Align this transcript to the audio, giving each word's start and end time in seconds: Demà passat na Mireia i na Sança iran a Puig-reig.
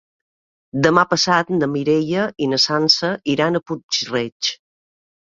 Demà 0.85 1.01
passat 1.09 1.51
na 1.57 1.67
Mireia 1.73 2.23
i 2.45 2.47
na 2.53 2.59
Sança 2.63 3.11
iran 3.35 3.59
a 3.59 3.61
Puig-reig. 3.67 4.51